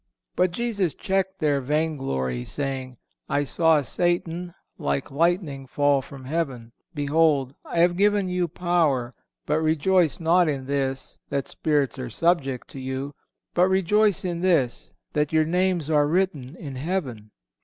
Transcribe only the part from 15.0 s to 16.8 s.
that your names are written in